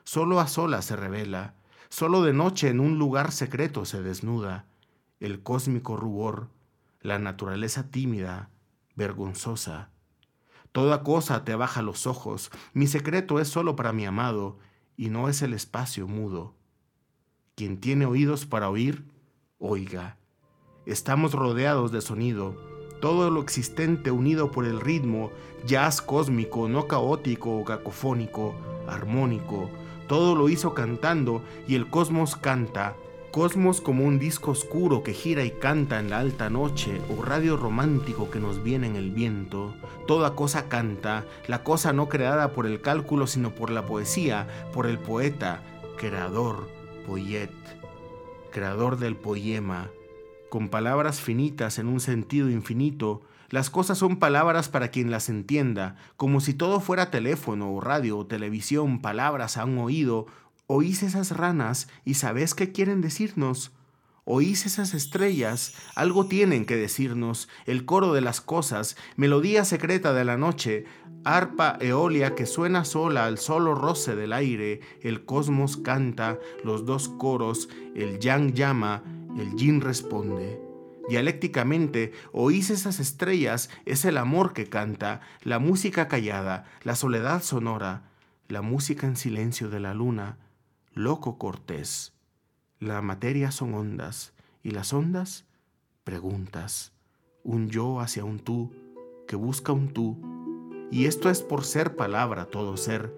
solo 0.04 0.42
a 0.42 0.50
solas 0.50 0.84
se 0.84 0.98
revela, 0.98 1.56
Solo 1.92 2.24
de 2.24 2.32
noche 2.32 2.70
en 2.70 2.80
un 2.80 2.98
lugar 2.98 3.34
secreto 3.34 3.84
se 3.84 4.02
desnuda 4.02 4.66
el 5.20 5.44
cósmico 5.44 5.98
rubor, 5.98 6.48
la 7.02 7.20
naturaleza 7.20 7.92
tímida, 7.92 8.50
vergonzosa. 8.96 9.90
Toda 10.72 11.04
cosa 11.04 11.44
te 11.44 11.54
baja 11.54 11.82
los 11.82 12.08
ojos, 12.08 12.50
mi 12.72 12.88
secreto 12.88 13.42
es 13.42 13.50
solo 13.50 13.76
para 13.76 13.92
mi 13.92 14.06
amado, 14.06 14.58
y 14.96 15.10
no 15.10 15.28
es 15.28 15.42
el 15.42 15.54
espacio 15.54 16.08
mudo. 16.08 16.56
Quien 17.56 17.82
tiene 17.82 18.06
oídos 18.06 18.46
para 18.46 18.70
oír, 18.70 19.04
oiga. 19.60 20.16
Estamos 20.86 21.34
rodeados 21.34 21.92
de 21.92 22.00
sonido, 22.00 22.56
todo 23.02 23.30
lo 23.30 23.42
existente 23.42 24.12
unido 24.12 24.50
por 24.50 24.64
el 24.64 24.80
ritmo, 24.80 25.30
jazz 25.66 26.02
cósmico, 26.02 26.70
no 26.70 26.88
caótico 26.88 27.58
o 27.58 27.66
cacofónico, 27.66 28.56
armónico, 28.88 29.70
todo 30.12 30.36
lo 30.36 30.50
hizo 30.50 30.74
cantando 30.74 31.42
y 31.70 31.76
el 31.76 31.88
cosmos 31.88 32.36
canta. 32.36 32.98
Cosmos 33.32 33.80
como 33.80 34.04
un 34.04 34.20
disco 34.20 34.52
oscuro 34.52 35.04
que 35.04 35.14
gira 35.14 35.46
y 35.46 35.52
canta 35.52 36.02
en 36.02 36.10
la 36.10 36.20
alta 36.20 36.50
noche 36.50 37.00
o 37.18 37.22
radio 37.22 37.56
romántico 37.56 38.30
que 38.30 38.42
nos 38.42 38.62
viene 38.62 38.88
en 38.88 38.98
el 38.98 39.12
viento. 39.12 39.74
Toda 40.08 40.36
cosa 40.36 40.68
canta, 40.68 41.24
la 41.48 41.64
cosa 41.64 41.94
no 41.94 42.10
creada 42.10 42.52
por 42.52 42.66
el 42.66 42.82
cálculo 42.82 43.26
sino 43.26 43.56
por 43.56 43.70
la 43.70 43.86
poesía, 43.86 44.50
por 44.74 44.86
el 44.86 45.00
poeta, 45.00 45.64
creador, 45.96 46.68
poet, 47.08 47.50
creador 48.52 48.98
del 48.98 49.16
poema, 49.16 49.92
con 50.50 50.68
palabras 50.68 51.22
finitas 51.22 51.80
en 51.80 51.88
un 51.88 52.02
sentido 52.02 52.50
infinito, 52.50 53.22
las 53.52 53.70
cosas 53.70 53.98
son 53.98 54.16
palabras 54.16 54.70
para 54.70 54.88
quien 54.92 55.12
las 55.12 55.28
entienda, 55.28 55.98
como 56.16 56.40
si 56.40 56.54
todo 56.54 56.80
fuera 56.80 57.12
teléfono 57.12 57.74
o 57.74 57.82
radio 57.82 58.18
o 58.18 58.26
televisión, 58.26 59.02
palabras 59.02 59.58
a 59.58 59.66
un 59.66 59.78
oído. 59.78 60.26
Oís 60.68 61.04
esas 61.04 61.36
ranas 61.36 61.90
y 62.06 62.14
sabés 62.14 62.56
qué 62.56 62.72
quieren 62.72 63.02
decirnos. 63.02 63.74
Oís 64.24 64.66
esas 64.66 64.94
estrellas, 64.94 65.74
algo 65.96 66.28
tienen 66.28 66.66
que 66.66 66.78
decirnos, 66.78 67.50
el 67.66 67.84
coro 67.84 68.14
de 68.14 68.22
las 68.22 68.40
cosas, 68.40 68.96
melodía 69.18 69.66
secreta 69.66 70.14
de 70.14 70.24
la 70.24 70.38
noche, 70.38 70.86
arpa 71.26 71.78
eolia 71.82 72.36
que 72.36 72.46
suena 72.46 72.86
sola 72.86 73.26
al 73.26 73.38
solo 73.38 73.76
roce 73.76 74.16
del 74.16 74.32
aire, 74.32 74.80
el 75.02 75.26
cosmos 75.26 75.76
canta, 75.76 76.40
los 76.64 76.86
dos 76.86 77.10
coros, 77.10 77.68
el 77.96 78.20
yang 78.20 78.54
llama, 78.54 79.04
el 79.38 79.58
yin 79.58 79.82
responde. 79.82 80.71
Dialécticamente, 81.10 82.14
oís 82.32 82.70
esas 82.70 83.00
estrellas, 83.00 83.70
es 83.86 84.06
el 84.06 84.18
amor 84.18 84.54
que 84.54 84.68
canta, 84.68 85.22
la 85.44 85.60
música 85.60 86.08
callada, 86.08 86.66
la 86.84 86.96
soledad 86.96 87.42
sonora, 87.42 88.04
la 88.48 88.62
música 88.62 89.08
en 89.08 89.16
silencio 89.16 89.70
de 89.70 89.80
la 89.80 89.94
luna, 89.94 90.38
loco 90.94 91.38
cortés. 91.38 92.14
La 92.80 93.02
materia 93.02 93.52
son 93.52 93.74
ondas, 93.74 94.34
y 94.64 94.72
las 94.72 94.94
ondas, 94.94 95.46
preguntas, 96.04 96.94
un 97.44 97.70
yo 97.70 98.00
hacia 98.00 98.24
un 98.24 98.40
tú, 98.40 98.72
que 99.28 99.36
busca 99.36 99.72
un 99.72 99.94
tú, 99.94 100.20
y 100.92 101.06
esto 101.06 101.30
es 101.30 101.42
por 101.42 101.64
ser 101.64 101.96
palabra 101.96 102.46
todo 102.46 102.78
ser. 102.78 103.16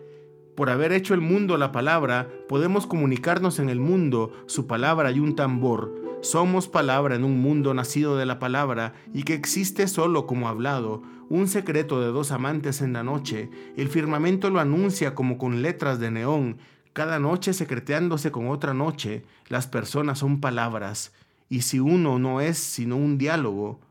Por 0.55 0.69
haber 0.69 0.91
hecho 0.93 1.15
el 1.15 1.21
mundo 1.21 1.57
la 1.57 1.71
palabra, 1.71 2.29
podemos 2.47 2.85
comunicarnos 2.85 3.57
en 3.57 3.69
el 3.69 3.79
mundo, 3.79 4.31
su 4.45 4.67
palabra 4.67 5.11
y 5.11 5.19
un 5.19 5.35
tambor, 5.35 6.02
somos 6.23 6.69
palabra 6.69 7.15
en 7.15 7.25
un 7.25 7.41
mundo 7.41 7.73
nacido 7.73 8.15
de 8.15 8.25
la 8.25 8.39
palabra 8.39 8.93
y 9.13 9.23
que 9.23 9.33
existe 9.33 9.87
solo 9.87 10.25
como 10.25 10.47
hablado, 10.47 11.03
un 11.29 11.47
secreto 11.47 11.99
de 11.99 12.07
dos 12.07 12.31
amantes 12.31 12.81
en 12.81 12.93
la 12.93 13.03
noche. 13.03 13.49
El 13.75 13.89
firmamento 13.89 14.49
lo 14.49 14.59
anuncia 14.59 15.15
como 15.15 15.37
con 15.37 15.61
letras 15.61 15.99
de 15.99 16.11
neón, 16.11 16.57
cada 16.93 17.19
noche 17.19 17.53
secreteándose 17.53 18.31
con 18.31 18.47
otra 18.47 18.73
noche. 18.73 19.25
Las 19.49 19.67
personas 19.67 20.19
son 20.19 20.39
palabras, 20.39 21.11
y 21.49 21.61
si 21.61 21.79
uno 21.79 22.19
no 22.19 22.39
es 22.39 22.57
sino 22.57 22.95
un 22.95 23.17
diálogo, 23.17 23.81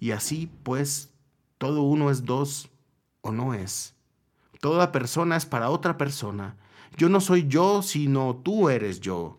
y 0.00 0.10
así 0.10 0.50
pues 0.64 1.14
todo 1.58 1.82
uno 1.82 2.10
es 2.10 2.24
dos 2.24 2.68
o 3.20 3.30
no 3.30 3.54
es. 3.54 3.94
Toda 4.60 4.90
persona 4.90 5.36
es 5.36 5.46
para 5.46 5.70
otra 5.70 5.96
persona. 5.96 6.56
Yo 6.96 7.08
no 7.08 7.20
soy 7.20 7.46
yo, 7.46 7.82
sino 7.82 8.36
tú 8.36 8.68
eres 8.68 9.00
yo. 9.00 9.38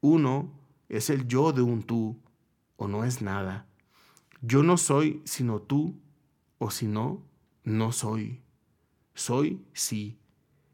Uno 0.00 0.57
es 0.88 1.10
el 1.10 1.26
yo 1.26 1.52
de 1.52 1.62
un 1.62 1.82
tú 1.82 2.18
o 2.76 2.88
no 2.88 3.04
es 3.04 3.22
nada. 3.22 3.66
Yo 4.40 4.62
no 4.62 4.76
soy 4.76 5.22
sino 5.24 5.60
tú 5.60 5.98
o 6.58 6.70
si 6.70 6.86
no, 6.86 7.22
no 7.64 7.92
soy. 7.92 8.40
Soy 9.14 9.60
sí. 9.72 10.18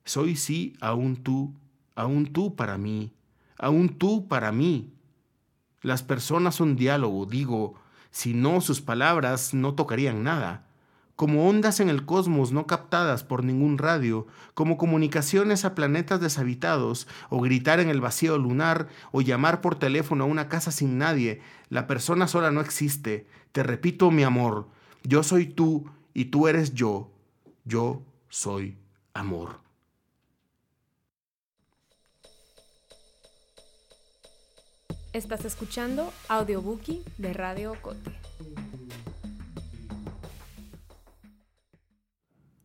Soy 0.05 0.37
sí 0.37 0.75
a 0.81 0.95
un 0.95 1.17
tú, 1.17 1.55
a 1.95 2.07
un 2.07 2.33
tú 2.33 2.55
para 2.55 2.77
mí, 2.77 3.13
a 3.59 3.71
un 3.71 3.89
tú 3.89 4.29
para 4.29 4.53
mí. 4.53 4.93
Las 5.81 6.03
personas 6.03 6.55
son 6.55 6.77
diálogo, 6.77 7.27
digo, 7.27 7.75
si 8.11 8.35
no 8.35 8.61
sus 8.61 8.81
palabras 8.81 9.55
no 9.55 9.75
tocarían 9.75 10.23
nada 10.23 10.64
como 11.17 11.49
ondas 11.49 11.81
en 11.81 11.89
el 11.89 12.05
cosmos 12.05 12.53
no 12.53 12.67
captadas 12.67 13.23
por 13.25 13.45
ningún 13.45 13.79
radio, 13.79 14.27
como 14.55 14.77
comunicaciones 14.77 15.65
a 15.65 15.75
planetas 15.75 16.21
deshabitados, 16.21 17.07
o 17.31 17.41
gritar 17.41 17.81
en 17.81 17.89
el 17.89 18.01
vacío 18.01 18.37
lunar, 18.39 18.89
o 19.13 19.21
llamar 19.21 19.61
por 19.61 19.79
teléfono 19.79 20.25
a 20.25 20.27
una 20.27 20.49
casa 20.49 20.71
sin 20.71 20.99
nadie, 20.99 21.41
la 21.69 21.87
persona 21.87 22.27
sola 22.27 22.51
no 22.51 22.61
existe. 22.61 23.27
Te 23.53 23.63
repito, 23.63 24.11
mi 24.11 24.25
amor, 24.25 24.69
yo 25.05 25.23
soy 25.23 25.47
tú 25.47 25.87
y 26.13 26.27
tú 26.27 26.49
eres 26.49 26.75
yo. 26.75 27.11
Yo 27.65 28.03
soy 28.29 28.77
amor. 29.13 29.61
Estás 35.13 35.45
escuchando 35.45 36.13
Audiobookie 36.29 37.05
de 37.19 37.33
Radio 37.33 37.77
Cote. 37.81 38.11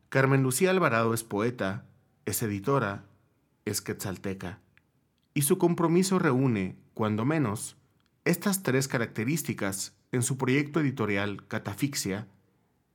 Carmen 0.10 0.42
Lucía 0.42 0.72
Alvarado 0.72 1.14
es 1.14 1.24
poeta, 1.24 1.86
es 2.26 2.42
editora, 2.42 3.06
es 3.66 3.80
quetzalteca, 3.80 4.60
y 5.36 5.44
su 5.44 5.60
compromiso 5.60 6.18
reúne, 6.18 6.80
cuando 6.96 7.26
menos, 7.26 7.78
estas 8.26 8.64
tres 8.64 8.88
características 8.88 9.96
en 10.12 10.24
su 10.24 10.36
proyecto 10.36 10.80
editorial 10.80 11.46
Catafixia, 11.48 12.28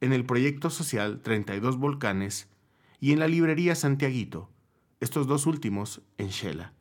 en 0.00 0.12
el 0.12 0.26
proyecto 0.26 0.70
social 0.70 1.20
32 1.22 1.78
Volcanes 1.78 2.48
y 2.98 3.12
en 3.12 3.20
la 3.20 3.28
librería 3.28 3.76
Santiaguito, 3.76 4.50
estos 4.98 5.28
dos 5.28 5.46
últimos 5.46 6.02
en 6.18 6.30
Shela. 6.30 6.72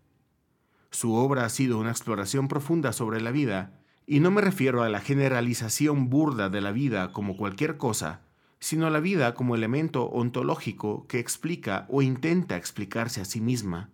Su 0.89 1.13
obra 1.13 1.45
ha 1.45 1.49
sido 1.49 1.77
una 1.77 1.91
exploración 1.91 2.47
profunda 2.47 2.91
sobre 2.91 3.21
la 3.21 3.29
vida, 3.29 3.79
y 4.07 4.19
no 4.19 4.31
me 4.31 4.41
refiero 4.41 4.81
a 4.81 4.89
la 4.89 4.99
generalización 4.99 6.09
burda 6.09 6.49
de 6.49 6.61
la 6.61 6.71
vida 6.71 7.13
como 7.13 7.37
cualquier 7.37 7.77
cosa, 7.77 8.22
sino 8.63 8.89
la 8.89 9.01
vida 9.01 9.33
como 9.33 9.55
elemento 9.55 10.05
ontológico 10.05 11.05
que 11.07 11.19
explica 11.19 11.85
o 11.89 12.01
intenta 12.01 12.55
explicarse 12.55 13.19
a 13.19 13.25
sí 13.25 13.41
misma. 13.41 13.89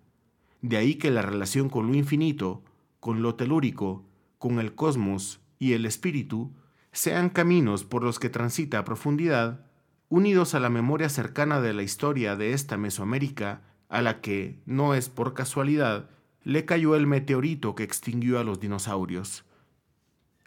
De 0.62 0.78
ahí 0.78 0.94
que 0.94 1.10
la 1.10 1.24
relación 1.24 1.70
con 1.70 1.88
lo 1.88 1.96
infinito, 1.96 2.62
con 3.00 3.24
lo 3.24 3.34
telúrico, 3.34 4.06
con 4.38 4.60
el 4.60 4.76
cosmos 4.76 5.42
y 5.58 5.74
el 5.74 5.88
espíritu 5.88 6.54
sean 6.92 7.32
caminos 7.32 7.84
por 7.84 8.04
los 8.04 8.20
que 8.20 8.30
transita 8.30 8.78
a 8.78 8.86
profundidad, 8.86 9.66
unidos 10.08 10.54
a 10.54 10.60
la 10.60 10.70
memoria 10.70 11.10
cercana 11.10 11.62
de 11.62 11.74
la 11.74 11.82
historia 11.82 12.36
de 12.36 12.54
esta 12.54 12.78
Mesoamérica, 12.78 13.64
a 13.90 14.04
la 14.04 14.22
que, 14.22 14.62
no 14.68 14.94
es 14.94 15.10
por 15.10 15.34
casualidad, 15.34 16.12
le 16.44 16.66
cayó 16.66 16.94
el 16.94 17.08
meteorito 17.08 17.74
que 17.74 17.82
extinguió 17.82 18.38
a 18.38 18.44
los 18.44 18.60
dinosaurios. 18.60 19.46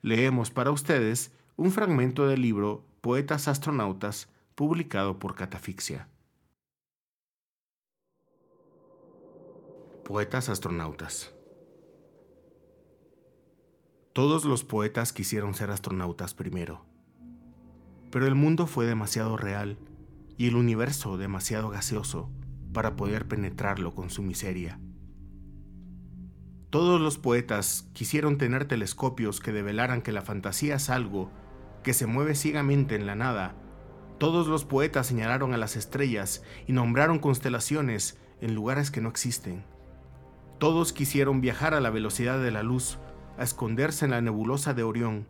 Leemos 0.00 0.52
para 0.52 0.70
ustedes 0.70 1.34
un 1.56 1.72
fragmento 1.72 2.28
del 2.28 2.42
libro 2.42 2.91
Poetas 3.02 3.48
Astronautas, 3.48 4.28
publicado 4.54 5.18
por 5.18 5.34
Catafixia. 5.34 6.06
Poetas 10.04 10.48
Astronautas 10.48 11.34
Todos 14.12 14.44
los 14.44 14.62
poetas 14.62 15.12
quisieron 15.12 15.54
ser 15.54 15.72
astronautas 15.72 16.34
primero, 16.34 16.86
pero 18.12 18.28
el 18.28 18.36
mundo 18.36 18.68
fue 18.68 18.86
demasiado 18.86 19.36
real 19.36 19.78
y 20.38 20.46
el 20.46 20.54
universo 20.54 21.16
demasiado 21.16 21.70
gaseoso 21.70 22.30
para 22.72 22.94
poder 22.94 23.26
penetrarlo 23.26 23.96
con 23.96 24.10
su 24.10 24.22
miseria. 24.22 24.78
Todos 26.70 27.00
los 27.00 27.18
poetas 27.18 27.88
quisieron 27.94 28.38
tener 28.38 28.66
telescopios 28.66 29.40
que 29.40 29.50
develaran 29.50 30.02
que 30.02 30.12
la 30.12 30.22
fantasía 30.22 30.76
es 30.76 30.88
algo 30.88 31.32
que 31.82 31.94
se 31.94 32.06
mueve 32.06 32.34
ciegamente 32.34 32.94
en 32.94 33.06
la 33.06 33.14
nada. 33.14 33.54
Todos 34.18 34.46
los 34.46 34.64
poetas 34.64 35.06
señalaron 35.06 35.52
a 35.54 35.56
las 35.56 35.76
estrellas 35.76 36.44
y 36.66 36.72
nombraron 36.72 37.18
constelaciones 37.18 38.18
en 38.40 38.54
lugares 38.54 38.90
que 38.90 39.00
no 39.00 39.08
existen. 39.08 39.64
Todos 40.58 40.92
quisieron 40.92 41.40
viajar 41.40 41.74
a 41.74 41.80
la 41.80 41.90
velocidad 41.90 42.40
de 42.40 42.52
la 42.52 42.62
luz, 42.62 42.98
a 43.36 43.42
esconderse 43.42 44.04
en 44.04 44.12
la 44.12 44.20
nebulosa 44.20 44.74
de 44.74 44.84
Orión, 44.84 45.26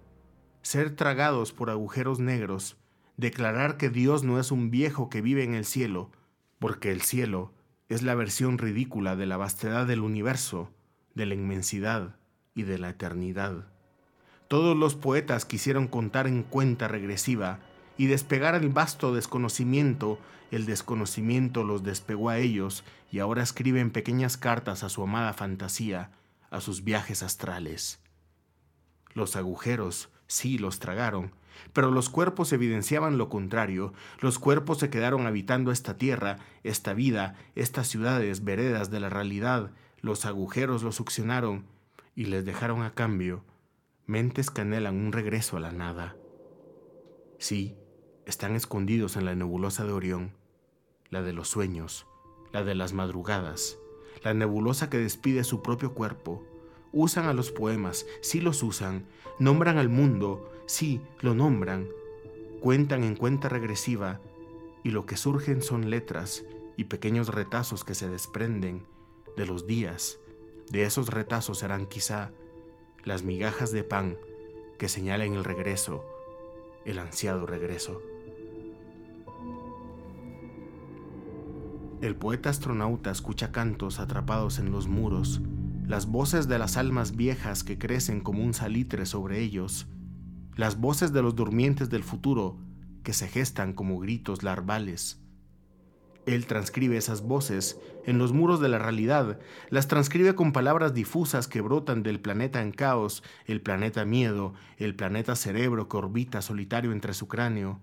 ser 0.60 0.94
tragados 0.94 1.52
por 1.52 1.70
agujeros 1.70 2.20
negros, 2.20 2.76
declarar 3.16 3.76
que 3.76 3.88
Dios 3.88 4.24
no 4.24 4.38
es 4.38 4.52
un 4.52 4.70
viejo 4.70 5.08
que 5.08 5.22
vive 5.22 5.44
en 5.44 5.54
el 5.54 5.64
cielo, 5.64 6.10
porque 6.58 6.92
el 6.92 7.02
cielo 7.02 7.52
es 7.88 8.02
la 8.02 8.14
versión 8.14 8.58
ridícula 8.58 9.16
de 9.16 9.26
la 9.26 9.36
vastedad 9.36 9.86
del 9.86 10.00
universo, 10.00 10.70
de 11.14 11.26
la 11.26 11.34
inmensidad 11.34 12.16
y 12.54 12.62
de 12.62 12.78
la 12.78 12.90
eternidad. 12.90 13.72
Todos 14.52 14.76
los 14.76 14.96
poetas 14.96 15.46
quisieron 15.46 15.88
contar 15.88 16.26
en 16.26 16.42
cuenta 16.42 16.86
regresiva 16.86 17.60
y 17.96 18.04
despegar 18.04 18.54
el 18.54 18.68
vasto 18.68 19.14
desconocimiento. 19.14 20.18
El 20.50 20.66
desconocimiento 20.66 21.64
los 21.64 21.82
despegó 21.84 22.28
a 22.28 22.36
ellos 22.36 22.84
y 23.10 23.20
ahora 23.20 23.42
escriben 23.42 23.90
pequeñas 23.90 24.36
cartas 24.36 24.82
a 24.82 24.90
su 24.90 25.02
amada 25.02 25.32
fantasía, 25.32 26.10
a 26.50 26.60
sus 26.60 26.84
viajes 26.84 27.22
astrales. 27.22 27.98
Los 29.14 29.36
agujeros, 29.36 30.10
sí, 30.26 30.58
los 30.58 30.80
tragaron, 30.80 31.32
pero 31.72 31.90
los 31.90 32.10
cuerpos 32.10 32.52
evidenciaban 32.52 33.16
lo 33.16 33.30
contrario. 33.30 33.94
Los 34.20 34.38
cuerpos 34.38 34.80
se 34.80 34.90
quedaron 34.90 35.26
habitando 35.26 35.72
esta 35.72 35.96
tierra, 35.96 36.40
esta 36.62 36.92
vida, 36.92 37.36
estas 37.54 37.88
ciudades, 37.88 38.44
veredas 38.44 38.90
de 38.90 39.00
la 39.00 39.08
realidad. 39.08 39.70
Los 40.02 40.26
agujeros 40.26 40.82
los 40.82 40.96
succionaron 40.96 41.64
y 42.14 42.26
les 42.26 42.44
dejaron 42.44 42.82
a 42.82 42.90
cambio 42.90 43.44
mentes 44.06 44.50
que 44.50 44.62
anhelan 44.62 44.96
un 44.96 45.12
regreso 45.12 45.56
a 45.56 45.60
la 45.60 45.72
nada. 45.72 46.16
Sí, 47.38 47.76
están 48.26 48.54
escondidos 48.56 49.16
en 49.16 49.24
la 49.24 49.34
nebulosa 49.34 49.84
de 49.84 49.92
Orión, 49.92 50.32
la 51.10 51.22
de 51.22 51.32
los 51.32 51.48
sueños, 51.48 52.06
la 52.52 52.64
de 52.64 52.74
las 52.74 52.92
madrugadas, 52.92 53.78
la 54.22 54.34
nebulosa 54.34 54.90
que 54.90 54.98
despide 54.98 55.44
su 55.44 55.62
propio 55.62 55.94
cuerpo. 55.94 56.44
Usan 56.92 57.26
a 57.26 57.32
los 57.32 57.50
poemas, 57.50 58.06
sí 58.20 58.40
los 58.40 58.62
usan, 58.62 59.06
nombran 59.38 59.78
al 59.78 59.88
mundo, 59.88 60.50
sí 60.66 61.00
lo 61.20 61.34
nombran, 61.34 61.88
cuentan 62.60 63.04
en 63.04 63.16
cuenta 63.16 63.48
regresiva, 63.48 64.20
y 64.84 64.90
lo 64.90 65.06
que 65.06 65.16
surgen 65.16 65.62
son 65.62 65.90
letras 65.90 66.44
y 66.76 66.84
pequeños 66.84 67.28
retazos 67.28 67.84
que 67.84 67.94
se 67.94 68.08
desprenden 68.08 68.84
de 69.36 69.46
los 69.46 69.66
días. 69.66 70.18
De 70.70 70.84
esos 70.84 71.08
retazos 71.08 71.58
serán 71.58 71.86
quizá 71.86 72.32
las 73.04 73.22
migajas 73.22 73.72
de 73.72 73.84
pan 73.84 74.16
que 74.78 74.88
señalen 74.88 75.34
el 75.34 75.44
regreso, 75.44 76.04
el 76.84 76.98
ansiado 76.98 77.46
regreso. 77.46 78.00
El 82.00 82.16
poeta 82.16 82.50
astronauta 82.50 83.10
escucha 83.10 83.52
cantos 83.52 84.00
atrapados 84.00 84.58
en 84.58 84.72
los 84.72 84.88
muros, 84.88 85.40
las 85.86 86.06
voces 86.06 86.48
de 86.48 86.58
las 86.58 86.76
almas 86.76 87.14
viejas 87.14 87.62
que 87.62 87.78
crecen 87.78 88.20
como 88.20 88.42
un 88.42 88.54
salitre 88.54 89.06
sobre 89.06 89.40
ellos, 89.40 89.86
las 90.56 90.80
voces 90.80 91.12
de 91.12 91.22
los 91.22 91.36
durmientes 91.36 91.90
del 91.90 92.02
futuro 92.02 92.56
que 93.04 93.12
se 93.12 93.28
gestan 93.28 93.72
como 93.72 93.98
gritos 94.00 94.42
larvales. 94.42 95.21
Él 96.24 96.46
transcribe 96.46 96.96
esas 96.96 97.22
voces 97.22 97.80
en 98.04 98.18
los 98.18 98.32
muros 98.32 98.60
de 98.60 98.68
la 98.68 98.78
realidad, 98.78 99.40
las 99.70 99.88
transcribe 99.88 100.34
con 100.34 100.52
palabras 100.52 100.94
difusas 100.94 101.48
que 101.48 101.60
brotan 101.60 102.02
del 102.02 102.20
planeta 102.20 102.62
en 102.62 102.70
caos, 102.70 103.24
el 103.46 103.60
planeta 103.60 104.04
miedo, 104.04 104.54
el 104.76 104.94
planeta 104.94 105.34
cerebro 105.34 105.88
que 105.88 105.96
orbita 105.96 106.40
solitario 106.40 106.92
entre 106.92 107.12
su 107.14 107.26
cráneo, 107.26 107.80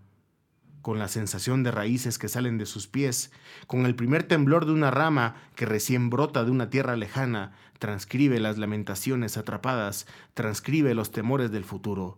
con 0.82 1.00
la 1.00 1.10
sensación 1.10 1.64
de 1.64 1.72
raíces 1.72 2.18
que 2.18 2.30
salen 2.30 2.58
de 2.58 2.66
sus 2.66 2.88
pies, 2.88 3.32
con 3.68 3.86
el 3.86 3.96
primer 3.96 4.24
temblor 4.24 4.66
de 4.66 4.72
una 4.72 4.92
rama 4.92 5.36
que 5.56 5.66
recién 5.66 6.10
brota 6.10 6.46
de 6.46 6.52
una 6.52 6.70
tierra 6.70 6.96
lejana, 6.96 7.52
transcribe 7.78 8.40
las 8.40 8.58
lamentaciones 8.58 9.36
atrapadas, 9.36 10.08
transcribe 10.34 10.94
los 10.94 11.12
temores 11.12 11.52
del 11.52 11.66
futuro 11.66 12.18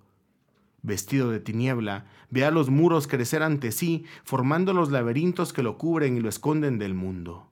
vestido 0.83 1.29
de 1.29 1.39
tiniebla, 1.39 2.05
ve 2.29 2.45
a 2.45 2.51
los 2.51 2.69
muros 2.69 3.07
crecer 3.07 3.43
ante 3.43 3.71
sí, 3.71 4.05
formando 4.23 4.73
los 4.73 4.91
laberintos 4.91 5.53
que 5.53 5.63
lo 5.63 5.77
cubren 5.77 6.17
y 6.17 6.19
lo 6.19 6.29
esconden 6.29 6.79
del 6.79 6.93
mundo. 6.93 7.51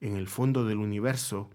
En 0.00 0.16
el 0.16 0.28
fondo 0.28 0.64
del 0.64 0.78
universo 0.78 1.50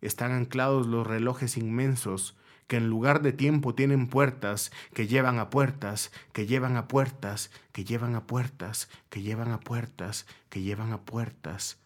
están 0.00 0.32
anclados 0.32 0.86
los 0.86 1.06
relojes 1.06 1.56
inmensos 1.56 2.36
que 2.68 2.76
en 2.76 2.90
lugar 2.90 3.22
de 3.22 3.32
tiempo 3.32 3.74
tienen 3.74 4.06
puertas, 4.08 4.70
que 4.92 5.06
llevan 5.06 5.38
a 5.38 5.48
puertas, 5.48 6.12
que 6.32 6.46
llevan 6.46 6.76
a 6.76 6.86
puertas, 6.86 7.50
que 7.72 7.84
llevan 7.84 8.14
a 8.14 8.26
puertas, 8.26 8.90
que 9.08 9.22
llevan 9.22 9.50
a 9.52 9.60
puertas, 9.60 10.26
que 10.50 10.60
llevan 10.60 10.92
a 10.92 11.00
puertas, 11.00 11.78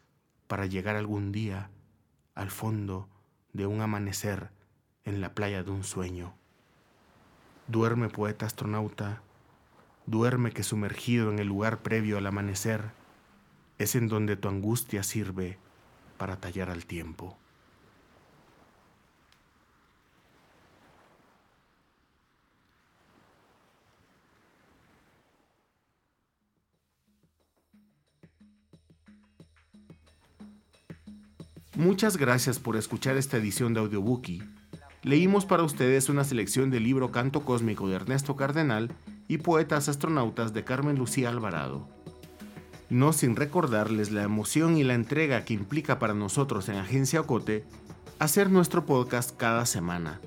para 0.48 0.66
llegar 0.66 0.96
algún 0.96 1.30
día 1.30 1.70
al 2.34 2.50
fondo 2.50 3.08
de 3.52 3.66
un 3.66 3.80
amanecer 3.80 4.50
en 5.04 5.20
la 5.20 5.34
playa 5.34 5.62
de 5.62 5.70
un 5.70 5.84
sueño. 5.84 6.34
Duerme, 7.68 8.08
poeta 8.08 8.44
astronauta, 8.44 9.22
duerme 10.06 10.50
que 10.50 10.62
sumergido 10.62 11.30
en 11.30 11.38
el 11.38 11.46
lugar 11.46 11.82
previo 11.82 12.18
al 12.18 12.26
amanecer 12.26 12.90
es 13.78 13.94
en 13.94 14.08
donde 14.08 14.36
tu 14.36 14.48
angustia 14.48 15.02
sirve 15.02 15.58
para 16.18 16.36
tallar 16.36 16.70
al 16.70 16.86
tiempo. 16.86 17.36
Muchas 31.74 32.16
gracias 32.16 32.58
por 32.58 32.76
escuchar 32.76 33.16
esta 33.16 33.38
edición 33.38 33.72
de 33.72 33.80
Audiobookie 33.80 34.42
leímos 35.02 35.46
para 35.46 35.64
ustedes 35.64 36.08
una 36.08 36.24
selección 36.24 36.70
del 36.70 36.84
libro 36.84 37.10
Canto 37.10 37.44
Cósmico 37.44 37.88
de 37.88 37.96
Ernesto 37.96 38.36
Cardenal 38.36 38.92
y 39.26 39.38
Poetas 39.38 39.88
Astronautas 39.88 40.52
de 40.52 40.64
Carmen 40.64 40.96
Lucía 40.96 41.28
Alvarado. 41.28 41.88
No 42.88 43.12
sin 43.12 43.36
recordarles 43.36 44.12
la 44.12 44.22
emoción 44.22 44.76
y 44.76 44.84
la 44.84 44.94
entrega 44.94 45.44
que 45.44 45.54
implica 45.54 45.98
para 45.98 46.14
nosotros 46.14 46.68
en 46.68 46.76
Agencia 46.76 47.20
Ocote 47.20 47.64
hacer 48.18 48.50
nuestro 48.50 48.86
podcast 48.86 49.36
cada 49.36 49.66
semana, 49.66 50.20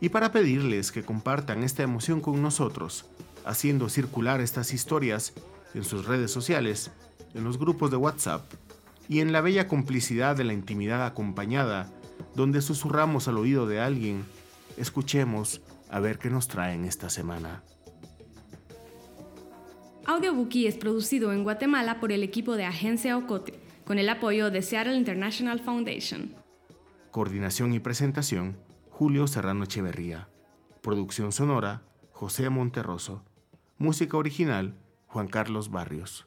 y 0.00 0.08
para 0.08 0.32
pedirles 0.32 0.92
que 0.92 1.02
compartan 1.02 1.62
esta 1.62 1.82
emoción 1.82 2.20
con 2.20 2.40
nosotros, 2.40 3.04
haciendo 3.44 3.88
circular 3.88 4.40
estas 4.40 4.72
historias 4.72 5.34
en 5.74 5.84
sus 5.84 6.06
redes 6.06 6.30
sociales, 6.30 6.90
en 7.34 7.44
los 7.44 7.58
grupos 7.58 7.90
de 7.90 7.98
WhatsApp 7.98 8.50
y 9.08 9.20
en 9.20 9.32
la 9.32 9.42
bella 9.42 9.68
complicidad 9.68 10.36
de 10.36 10.44
la 10.44 10.54
intimidad 10.54 11.04
acompañada 11.04 11.90
donde 12.34 12.62
susurramos 12.62 13.28
al 13.28 13.38
oído 13.38 13.66
de 13.66 13.80
alguien, 13.80 14.24
escuchemos 14.76 15.60
a 15.90 16.00
ver 16.00 16.18
qué 16.18 16.30
nos 16.30 16.48
traen 16.48 16.84
esta 16.84 17.10
semana. 17.10 17.62
Audiobookie 20.06 20.66
es 20.66 20.76
producido 20.76 21.32
en 21.32 21.44
Guatemala 21.44 22.00
por 22.00 22.10
el 22.10 22.22
equipo 22.22 22.56
de 22.56 22.64
Agencia 22.64 23.16
Ocote, 23.16 23.54
con 23.84 23.98
el 23.98 24.08
apoyo 24.08 24.50
de 24.50 24.62
Seattle 24.62 24.96
International 24.96 25.60
Foundation. 25.60 26.34
Coordinación 27.10 27.72
y 27.74 27.80
presentación, 27.80 28.56
Julio 28.90 29.26
Serrano 29.26 29.64
Echeverría. 29.64 30.28
Producción 30.80 31.30
sonora, 31.30 31.82
José 32.10 32.48
Monterroso. 32.50 33.22
Música 33.78 34.16
original, 34.16 34.76
Juan 35.06 35.28
Carlos 35.28 35.70
Barrios. 35.70 36.26